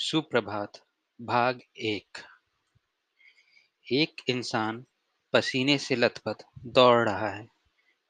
[0.00, 0.72] सुप्रभात,
[1.22, 2.18] भाग एक।
[3.92, 4.84] एक इंसान
[5.32, 7.48] पसीने से लथपथ दौड़ रहा है।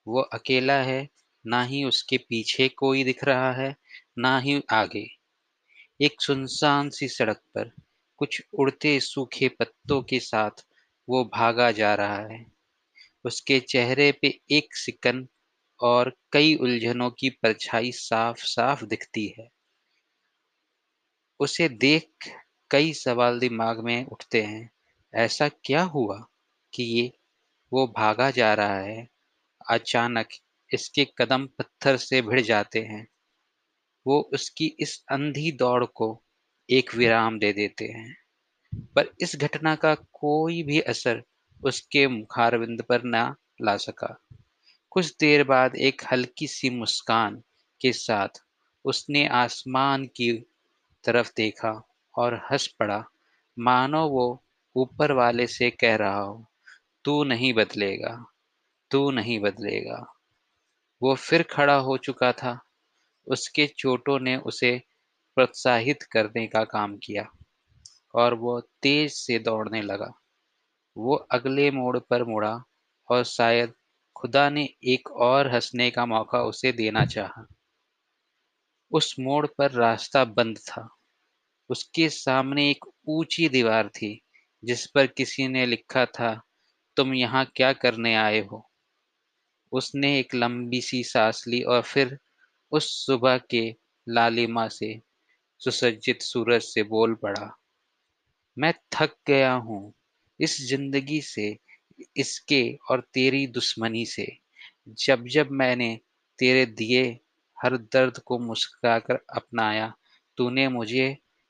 [0.09, 1.09] वो अकेला है,
[1.47, 3.77] ना ही उसके पीछे कोई दिख रहा है,
[4.19, 5.07] ना ही आगे।
[6.01, 7.73] एक सुनसान सी सड़क पर
[8.17, 10.67] कुछ उड़ते सूखे पत्तों के साथ
[11.09, 12.47] वो भागा जा रहा है।
[13.25, 15.29] उसके चेहरे पे एक सिकन
[15.81, 19.60] और कई उलझनों की परछाई साफ़ साफ़ दिखती है।
[21.41, 22.11] उसे देख
[22.71, 24.71] कई सवाल दिमाग में उठते हैं।
[25.15, 26.27] ऐसा क्या हुआ
[26.75, 27.13] कि ये,
[27.73, 29.09] वो भागा जा रहा है?
[29.71, 30.29] अचानक
[30.75, 33.09] इसके कदम पत्थर से भिड़ जाते हैं।
[34.07, 36.23] वो उसकी इस अंधी दौड़ को
[36.71, 38.17] एक विराम दे देते हैं।
[38.75, 41.23] पर इस घटना का कोई भी असर
[41.65, 44.23] उसके मुखारविंद पर ना ला सका।
[44.91, 47.43] कुछ देर बाद एक हल्की सी मुस्कान
[47.81, 48.29] के साथ
[48.85, 50.50] उसने आसमान की
[51.05, 53.05] तरफ़ देखा और हंस पड़ा,
[53.59, 54.45] मानो वो
[54.77, 56.47] ऊपर वाले से कह रहा हो,
[57.05, 58.25] तू नहीं बदलेगा,
[58.91, 60.13] तू नहीं बदलेगा।
[61.03, 62.61] वो फिर खड़ा हो चुका था।
[63.27, 64.83] उसके चोटों ने उसे
[65.35, 67.31] प्रोत्साहित करने का काम किया
[68.15, 70.13] और वो तेज से दौड़ने लगा।
[70.97, 72.65] वो अगले मोड़ पर मुड़ा
[73.11, 73.73] और शायद
[74.17, 77.47] खुदा ने एक और हंसने का मौका उसे देना चाहा।
[78.93, 80.89] उस मोड़ पर रास्ता बंद था।
[81.71, 84.21] उसके सामने एक ऊँची दीवार थी,
[84.63, 86.41] जिस पर किसी ने लिखा था,
[86.97, 88.67] तुम यहाँ क्या करने आए हो?
[89.73, 92.19] उसने एक लंबी सी सांस ली और फिर
[92.73, 93.69] उस सुबह के
[94.07, 95.01] लालिमा से
[95.61, 97.51] सुसज्जित सूरज से बोल पड़ा,
[98.57, 99.93] मैं थक गया हूँ
[100.41, 101.57] इस ज़िंदगी से,
[102.17, 104.27] इसके और तेरी दुश्मनी से।
[104.99, 105.99] जब जब मैंने
[106.39, 107.05] तेरे दिए
[107.61, 109.93] हर दर्द को मुस्कुराकर अपनाया।
[110.39, 111.09] तूने मुझे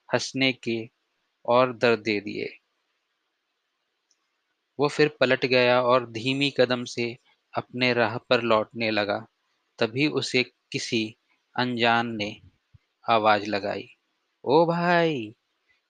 [0.08, 0.78] हंसने के
[1.44, 2.48] और दर्द दे दिए।
[4.78, 7.16] वो फिर पलट गया और धीमी कदम से
[7.54, 9.18] अपने राह पर लौटने लगा।
[9.78, 10.42] तभी उसे
[10.72, 11.04] किसी
[11.56, 12.30] अनजान ने
[13.06, 13.88] आवाज़ लगाई,
[14.44, 15.34] ओ भाई,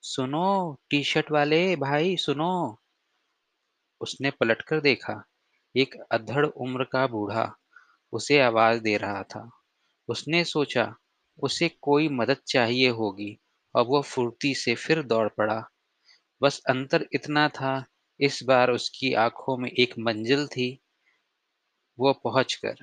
[0.03, 2.79] सुनो टी शर्ट वाले, भाई, सुनो।
[4.01, 5.23] उसने पलटकर देखा,
[5.75, 7.51] एक अधड़ उम्र का बूढ़ा
[8.13, 9.49] उसे आवाज़ दे रहा था।
[10.11, 10.97] उसने सोचा,
[11.43, 13.39] उसे कोई मदद चाहिए होगी।
[13.75, 15.71] और वह फुर्ती से फिर दौड़ पड़ा।
[16.43, 17.85] बस अंतर इतना था,
[18.21, 20.81] इस बार उसकी आँखों में एक मंजिल थी
[21.99, 22.77] वो पहुंचकर।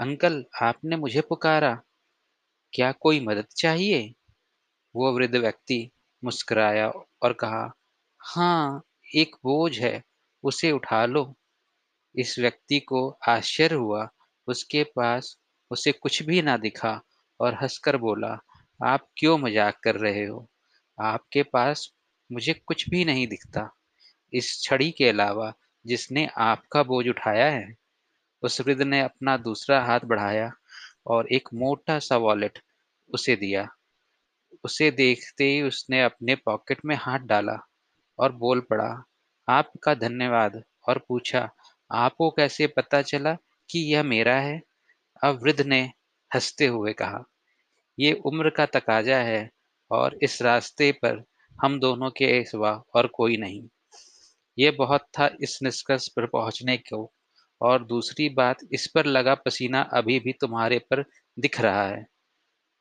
[0.00, 1.82] अंकल, आपने मुझे पुकारा।
[2.72, 4.14] क्या कोई मदद चाहिए?
[4.96, 5.90] वो वृद्ध व्यक्ति
[6.24, 6.88] मुस्कुराया
[7.22, 7.72] और कहा
[8.20, 8.82] हाँ
[9.14, 10.04] एक बोझ है,
[10.44, 11.36] उसे उठा लो।
[12.16, 14.08] इस व्यक्ति को आश्चर्य हुआ,
[14.46, 15.38] उसके पास
[15.72, 17.00] उसे कुछ भी ना दिखा
[17.40, 18.38] और हंसकर बोला,
[18.80, 20.46] आप क्यों मज़ाक कर रहे हो?
[20.98, 21.90] आपके पास
[22.30, 23.70] मुझे कुछ भी नहीं दिखता।
[24.32, 25.52] इस छड़ी के अलावा
[25.86, 27.74] जिसने आपका बोझ उठाया है,
[28.42, 30.50] उस वृद्ध ने अपना दूसरा हाथ बढ़ाया
[31.06, 32.58] और एक मोटा सा वॉलेट
[33.10, 33.68] उसे दिया।
[34.64, 37.58] उसे देखते ही उसने अपने पॉकेट में हाथ डाला
[38.18, 39.04] और बोल पड़ा,
[39.48, 41.48] आपका धन्यवाद। और पूछा,
[41.90, 43.34] आपको कैसे पता चला
[43.70, 44.60] कि यह मेरा है?
[45.30, 45.90] वृद्ध ने
[46.34, 47.24] हँसते हुए कहा,
[47.98, 49.50] ये उम्र का तकाजा है
[49.90, 51.24] और इस रास्ते पर
[51.62, 53.68] हम दोनों के सिवा और कोई नहीं।
[54.58, 57.12] ये बहुत था इस निष्कर्ष पर पहुँचने को
[57.60, 61.04] और दूसरी बात, इस पर लगा पसीना अभी भी तुम्हारे पर
[61.38, 62.06] दिख रहा है।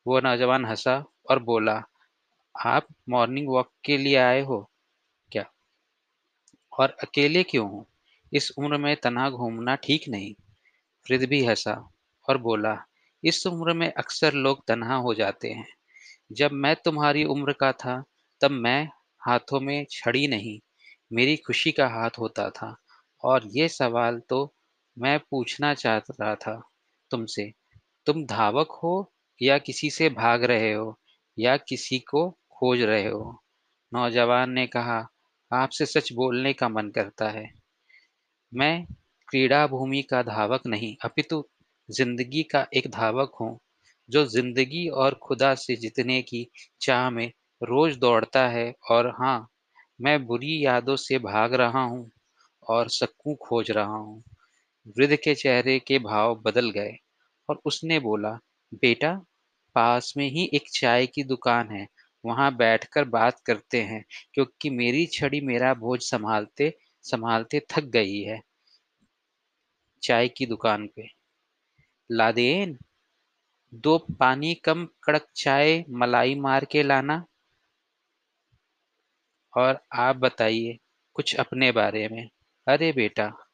[0.08, 1.84] वो नौजवान हंसा और बोला,
[2.60, 4.72] आप मॉर्निंग वॉक के लिए आए हो
[5.32, 5.52] क्या?
[6.80, 7.90] और अकेले क्यों हो?
[8.34, 10.34] इस उम्र में तनहा घूमना ठीक नहीं?
[11.10, 11.90] वृद्ध भी हंसा
[12.32, 12.86] और बोला,
[13.24, 15.68] इस उम्र में अक्सर लोग तनहा हो जाते हैं।
[16.32, 18.04] जब मैं तुम्हारी उम्र का था,
[18.42, 18.90] तब मैं
[19.28, 20.60] हाथों में छड़ी नहीं,
[21.14, 22.78] मेरी खुशी का हाथ होता था।
[23.24, 24.56] और ये सवाल तो
[25.00, 26.70] मैं पूछना चाह रहा था
[27.12, 27.54] तुमसे।
[28.06, 31.00] तुम धावक हो या किसी से भाग रहे हो
[31.40, 33.44] या किसी को खोज रहे हो?
[33.94, 35.08] नौजवान ने कहा,
[35.54, 37.54] आपसे सच बोलने का मन करता है।
[38.54, 38.86] मैं
[39.28, 41.50] क्रीड़ा भूमि का धावक नहीं, अपितु
[41.92, 43.58] ज़िंदगी का एक धावक हूँ,
[44.10, 46.46] जो ज़िंदगी और खुदा से जितने की
[46.82, 47.28] चाह में
[47.62, 49.48] रोज दौड़ता है और हाँ
[50.00, 52.10] मैं बुरी यादों से भाग रहा हूँ
[52.68, 54.24] और सक्कू खोज रहा हूँ।
[54.98, 56.96] वृद्ध के चेहरे के भाव बदल गए
[57.50, 58.32] और उसने बोला,
[58.74, 59.14] बेटा,
[59.76, 61.88] पास में ही एक चाय की दुकान है,
[62.24, 64.04] वहाँ बैठकर बात करते हैं,
[64.34, 66.74] क्योंकि मेरी छड़ी मेरा बोझ संभालते
[67.06, 68.42] संभालते थक गई है।
[70.04, 71.08] चाय की दुकान पे।
[72.12, 72.78] लादेन।
[73.74, 77.26] दो पानी कम कड़क चाय मलाई मार के लाना।
[79.54, 80.78] और आप बताइए
[81.14, 82.30] कुछ अपने बारे में।
[82.68, 83.48] अरे बेटा,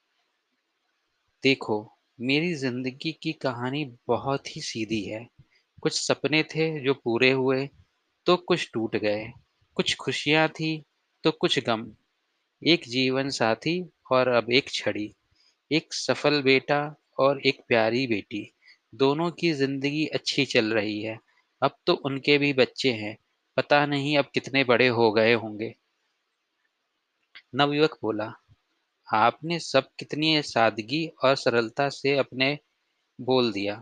[1.44, 5.28] देखो, मेरी ज़िंदगी की कहानी बहुत ही सीधी है।
[5.82, 7.70] कुछ सपने थे जो पूरे हुए
[8.26, 9.32] तो कुछ टूट गए।
[9.76, 10.84] कुछ खुशियाँ थी
[11.24, 11.92] तो कुछ गम।
[12.62, 15.16] एक जीवन साथी और अब एक छड़ी।
[15.72, 18.44] एक सफल बेटा और एक प्यारी बेटी।
[18.94, 21.18] दोनों की ज़िंदगी अच्छी चल रही है।
[21.62, 23.18] अब तो उनके भी बच्चे हैं।
[23.58, 25.74] पता नहीं अब कितने बड़े हो गए होंगे।
[27.56, 28.26] नवयुवक बोला,
[29.08, 32.50] आपने सब कितनी सादगी और सरलता से अपने
[33.20, 33.82] बोल दिया।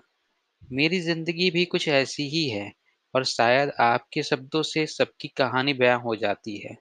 [0.71, 2.71] मेरी ज़िंदगी भी कुछ ऐसी ही है
[3.13, 6.77] और शायद आपके शब्दों से सबकी कहानी बयां हो जाती है।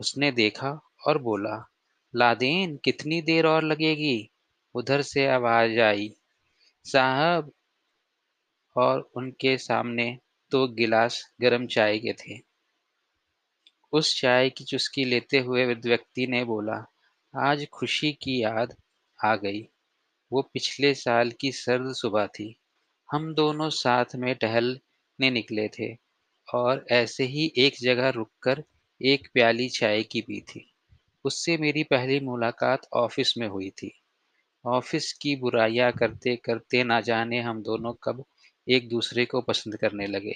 [0.00, 0.70] उसने देखा
[1.06, 1.56] और बोला,
[2.14, 4.30] लादेन, कितनी देर और लगेगी?
[4.74, 6.14] उधर से आवाज़ आई,
[6.84, 7.52] साहब।
[8.76, 10.18] और उनके सामने
[10.50, 12.40] दो गिलास गर्म चाय के थे।
[13.92, 16.92] उस चाय की चुस्की लेते हुए व्यक्ति ने बोला,
[17.36, 18.76] आज खुशी की याद
[19.24, 19.68] आ गई।
[20.32, 22.60] वो पिछले साल की सर्द सुबह थी।
[23.12, 25.96] हम दोनों साथ में टहलने निकले थे
[26.54, 28.64] और ऐसे ही एक जगह रुककर
[29.02, 30.72] एक प्याली चाय की पी थी।
[31.24, 34.00] उससे मेरी पहली मुलाकात ऑफ़िस में हुई थी।
[34.68, 38.24] ऑफ़िस की बुराइयाँ करते करते ना जाने हम दोनों कब
[38.68, 40.34] एक दूसरे को पसंद करने लगे।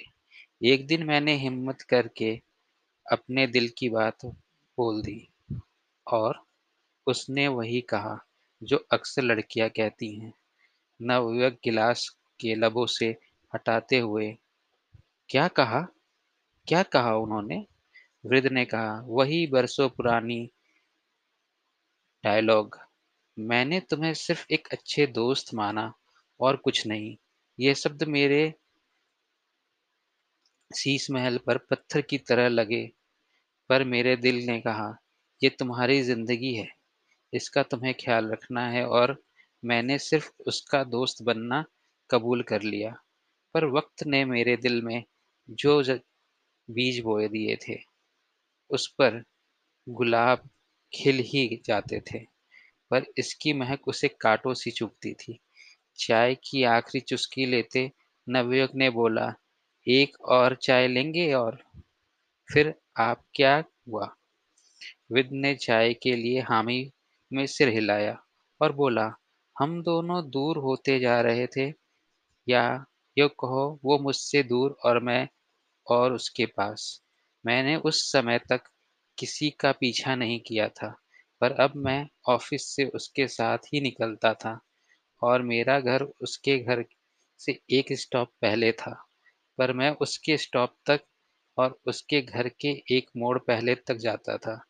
[0.63, 2.41] एक दिन मैंने हिम्मत करके
[3.11, 4.25] अपने दिल की बात
[4.77, 5.27] बोल दी
[6.07, 6.43] और
[7.07, 8.17] उसने वही कहा
[8.63, 10.33] जो अक्सर लड़कियाँ कहती हैं
[11.01, 12.09] नवयुवक गिलास
[12.39, 13.15] के लबों से
[13.55, 14.37] हटाते हुए।
[15.29, 15.87] क्या कहा?
[16.67, 17.65] क्या कहा उन्होंने?
[18.25, 20.49] वृद्ध ने कहा, वही बरसों पुरानी
[22.23, 22.79] डायलॉग
[23.37, 25.91] मैंने तुम्हें सिर्फ़ एक अच्छे दोस्त माना
[26.39, 27.15] और कुछ नहीं।
[27.59, 28.43] ये शब्द मेरे
[30.71, 32.85] शीश महल पर पत्थर की तरह लगे,
[33.69, 34.89] पर मेरे दिल ने कहा,
[35.41, 36.67] ये तुम्हारी ज़िंदगी है।
[37.33, 39.15] इसका तुम्हें ख्याल रखना है और
[39.63, 41.63] मैंने सिर्फ़ उसका दोस्त बनना
[42.09, 42.95] कबूल कर लिया।
[43.55, 45.03] पर वक्त ने मेरे दिल में
[45.59, 45.81] जो
[46.69, 47.77] बीज बोए दिए थे,
[48.71, 49.23] उस पर
[49.87, 50.49] गुलाब
[50.93, 52.25] खिल ही जाते थे।
[52.93, 55.39] पर इसकी महक उसे कांटों सी चुभती थी।
[55.97, 57.91] चाय की आखिरी चुस्की लेते
[58.29, 59.33] नवयुवक ने बोला,
[59.87, 61.63] एक और चाय लेंगे और
[62.53, 64.15] फिर आप क्या हुआ?
[65.11, 66.91] विद ने चाय के लिए हामी
[67.33, 68.23] में सिर हिलाया
[68.61, 69.13] और बोला,
[69.59, 71.73] हम दोनों दूर होते जा रहे थे,
[72.49, 72.85] या
[73.17, 75.27] यो कहो वो मुझसे दूर और मैं
[75.87, 77.01] और उसके पास।
[77.45, 78.61] मैंने उस समय तक
[79.17, 81.02] किसी का पीछा नहीं किया था।
[81.43, 84.59] पर अब मैं ऑफ़िस से उसके साथ ही निकलता था
[85.21, 86.83] और मेरा घर उसके घर
[87.39, 88.91] से एक स्टॉप पहले था,
[89.57, 91.01] पर मैं उसके स्टॉप तक
[91.57, 94.61] और उसके घर के एक मोड़ पहले तक जाता था।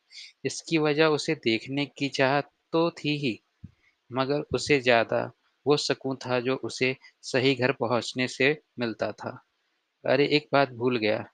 [0.45, 3.39] इसकी वजह उसे देखने की चाह तो थी ही,
[4.11, 5.23] मगर उसे ज़्यादा
[5.65, 9.39] वो सुकून था जो उसे सही घर पहुँचने से मिलता था।
[10.05, 11.25] अरे, एक बात भूल गया।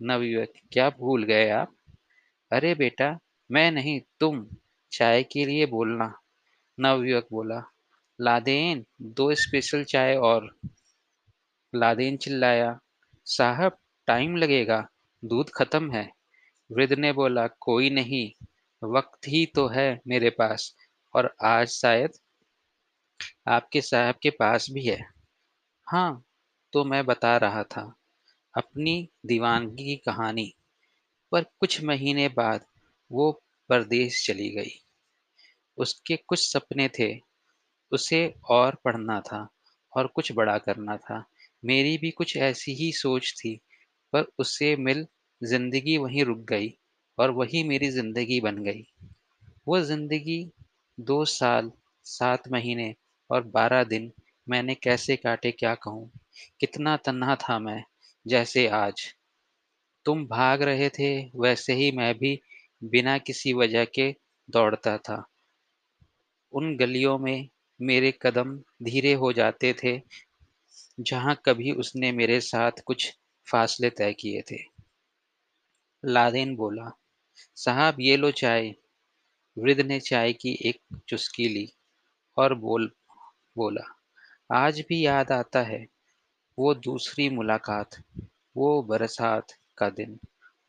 [0.00, 1.74] नवयुवक, क्या भूल गए आप?
[2.52, 3.18] अरे बेटा,
[3.50, 4.46] मैं नहीं, तुम।
[4.92, 6.12] चाय के लिए बोलना।
[6.78, 7.62] नवयुवक बोला,
[8.18, 10.48] लादेन, दो स्पेशल चाय और।
[11.72, 12.78] लादेन चिल्लाया,
[13.26, 13.76] साहब
[14.08, 14.86] टाइम लगेगा,
[15.22, 16.10] दूध खत्म है।
[16.70, 18.30] वृद्ध ने बोला, कोई नहीं,
[18.82, 20.74] वक्त ही तो है मेरे पास
[21.14, 22.12] और आज शायद
[23.48, 25.00] आपके साहब के पास भी है।
[25.86, 26.22] हाँ
[26.72, 27.82] तो मैं बता रहा था,
[28.54, 30.52] अपनी दीवानगी की कहानी,
[31.32, 32.64] पर कुछ महीने बाद
[33.10, 33.30] वो
[33.70, 34.72] परदेश चली गई।
[35.78, 37.14] उसके कुछ सपने थे,
[37.92, 39.46] उसे और पढ़ना था
[39.92, 41.24] और कुछ बड़ा करना था।
[41.62, 43.54] मेरी भी कुछ ऐसी ही सोच थी,
[44.12, 45.06] पर उससे मिल
[45.42, 46.74] ज़िंदगी वहीं रुक गई
[47.18, 48.86] और वही मेरी ज़िंदगी बन गई।
[49.68, 50.44] वो ज़िंदगी
[50.98, 51.70] दो साल,
[52.06, 52.94] सात महीने
[53.30, 54.10] और बारह दिन
[54.46, 56.10] मैंने कैसे काटे, क्या कहूँ?
[56.60, 57.82] कितना तन्हा था मैं
[58.26, 59.12] जैसे आज।
[60.06, 62.40] तुम भाग रहे थे, वैसे ही मैं भी
[62.84, 64.16] बिना किसी वजह के
[64.50, 65.26] दौड़ता था।
[66.52, 67.48] उन गलियों में
[67.82, 70.02] मेरे कदम धीरे हो जाते थे,
[71.00, 73.18] जहाँ कभी उसने मेरे साथ कुछ
[73.50, 74.58] फासले तय किए थे।
[76.04, 76.98] लादेन बोला,
[77.56, 78.74] साहब, ये लो चाय।
[79.58, 81.72] वृद्ध ने चाय की एक चुस्की ली
[82.36, 82.92] और बोल,
[83.56, 83.98] बोला,
[84.52, 85.86] आज भी याद आता है
[86.58, 87.90] वो दूसरी मुलाकात,
[88.56, 89.46] वो बरसात
[89.78, 90.20] का दिन,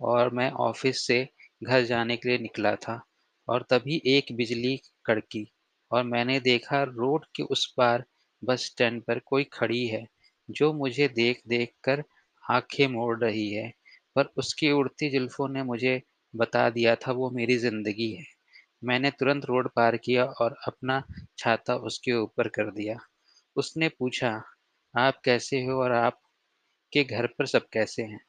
[0.01, 1.29] और मैं ऑफ़िस से
[1.63, 3.01] घर जाने के लिए निकला था
[3.47, 5.45] और तभी एक बिजली कड़की
[5.91, 8.03] और मैंने देखा रोड के उस पार
[8.41, 10.05] बस स्टैंड पर कोई खड़ी है
[10.49, 12.03] जो मुझे देख देख कर
[12.43, 13.69] आँखें मोड़ रही है
[14.15, 16.01] पर उसकी उड़ती जुल्फों ने मुझे
[16.33, 18.23] बता दिया था वो मेरी ज़िंदगी है।
[18.83, 21.03] मैंने तुरंत रोड पार किया और अपना
[21.37, 22.97] छाता उसके ऊपर कर दिया।
[23.55, 24.29] उसने पूछा,
[24.93, 28.19] "आप कैसे हो और आपके घर पर सब कैसे हैं?"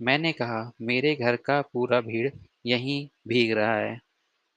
[0.00, 2.30] मैंने कहा, "मेरे घर का पूरा भीड़
[2.68, 4.00] यहीं भीग रहा है।"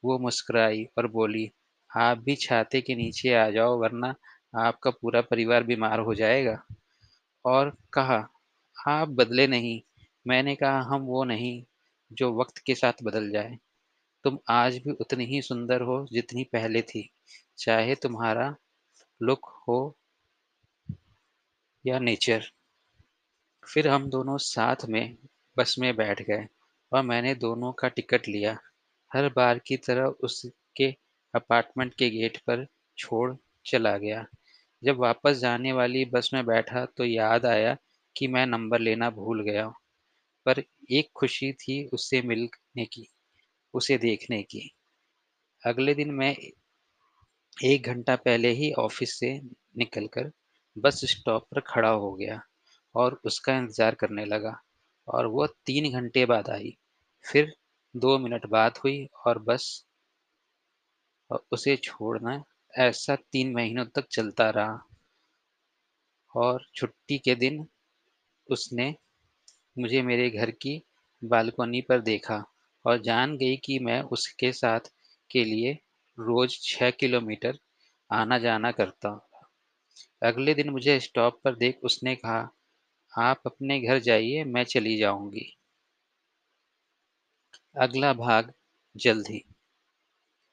[0.04, 1.52] वो मुस्कुराई और बोली,
[1.92, 4.16] "आप भी छाते के नीचे आ जाओ वरना
[4.60, 6.64] आपका पूरा परिवार बीमार हो जाएगा।"
[7.46, 8.30] और कहा,
[8.88, 9.82] "आप बदले नहीं।"
[10.28, 11.64] मैंने कहा, "हम वो नहीं
[12.12, 13.58] जो वक़्त के साथ बदल जाए।
[14.26, 17.10] तुम आज भी उतनी ही सुंदर हो जितनी पहले थी,
[17.58, 18.56] चाहे तुम्हारा
[19.22, 19.80] लुक हो
[21.86, 22.52] या नेचर।"
[23.64, 25.18] फिर हम दोनों साथ में
[25.58, 26.48] बस में बैठ गए
[26.92, 28.58] और मैंने दोनों का टिकट लिया।
[29.12, 30.92] हर बार की तरह उसके
[31.34, 32.66] अपार्टमेंट के गेट पर
[32.98, 33.34] छोड़
[33.66, 34.26] चला गया।
[34.84, 37.76] जब वापस जाने वाली बस में बैठा तो याद आया
[38.16, 39.68] कि मैं नंबर लेना भूल गया।
[40.46, 43.08] पर एक खुशी थी उससे मिलने की,
[43.74, 44.70] उसे देखने की।
[45.64, 46.36] अगले दिन मैं
[47.58, 49.32] एक घंटा पहले ही ऑफ़िस से
[49.78, 50.32] निकलकर
[50.76, 52.40] बस स्टॉप पर खड़ा हो गया
[52.96, 54.56] और उसका इंतज़ार करने लगा
[55.08, 56.76] और वो तीन घंटे बाद आई।
[57.26, 57.54] फिर
[57.96, 59.86] दो मिनट बात हुई और बस
[61.52, 62.44] उसे छोड़ना
[62.78, 64.88] ऐसा तीन महीनों तक चलता रहा।
[66.36, 67.68] और छुट्टी के दिन
[68.50, 68.96] उसने
[69.80, 70.84] मुझे मेरे घर की
[71.24, 72.46] बालकनी पर देखा
[72.86, 74.80] और जान गई कि मैं उसके साथ
[75.32, 75.74] के लिए
[76.20, 77.60] रोज़ छः किलोमीटर
[78.12, 79.22] आना-जाना करता हूँ।
[80.24, 82.50] अगले दिन मुझे स्टॉप पर देख उसने कहा,
[83.18, 85.58] "आप अपने घर जाइए, मैं चली जाऊँगी।"
[87.76, 88.52] अगला भाग
[88.96, 89.44] जल्द ही।